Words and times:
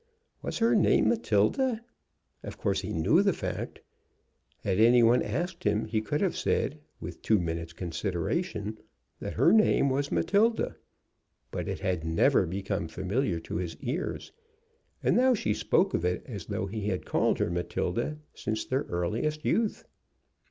Was 0.41 0.57
her 0.57 0.73
name 0.73 1.09
Matilda? 1.09 1.85
Of 2.41 2.57
course 2.57 2.81
he 2.81 2.91
knew 2.91 3.21
the 3.21 3.33
fact. 3.33 3.81
Had 4.63 4.79
any 4.79 5.03
one 5.03 5.21
asked 5.21 5.63
him 5.63 5.85
he 5.85 6.01
could 6.01 6.21
have 6.21 6.35
said, 6.35 6.79
with 6.99 7.21
two 7.21 7.37
minutes' 7.37 7.73
consideration, 7.73 8.79
that 9.19 9.33
her 9.33 9.53
name 9.53 9.91
was 9.91 10.11
Matilda. 10.11 10.75
But 11.51 11.67
it 11.69 11.81
had 11.81 12.03
never 12.03 12.47
become 12.47 12.87
familiar 12.87 13.39
to 13.41 13.57
his 13.57 13.77
ears, 13.77 14.31
and 15.03 15.15
now 15.15 15.35
she 15.35 15.53
spoke 15.53 15.93
of 15.93 16.03
it 16.03 16.23
as 16.25 16.47
though 16.47 16.65
he 16.65 16.87
had 16.87 17.05
called 17.05 17.37
her 17.37 17.51
Matilda 17.51 18.17
since 18.33 18.65
their 18.65 18.85
earliest 18.89 19.45
youth. 19.45 19.85